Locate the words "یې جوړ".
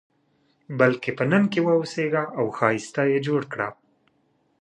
3.11-3.41